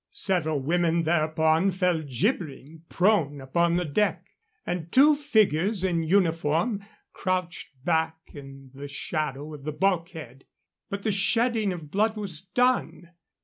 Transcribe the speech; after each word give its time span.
Several 0.09 0.59
women 0.59 1.03
thereupon 1.03 1.69
fell 1.69 2.01
jibbering 2.01 2.81
prone 2.89 3.39
upon 3.39 3.75
the 3.75 3.85
deck, 3.85 4.25
and 4.65 4.91
two 4.91 5.13
figures 5.15 5.83
in 5.83 6.01
uniform 6.01 6.83
crouched 7.13 7.69
back 7.85 8.17
in 8.33 8.71
the 8.73 8.87
shadow 8.87 9.53
of 9.53 9.63
the 9.63 9.71
bulkhead. 9.71 10.45
But 10.89 11.03
the 11.03 11.11
shedding 11.11 11.71
of 11.71 11.91
blood 11.91 12.17
was 12.17 12.41
done. 12.41 13.11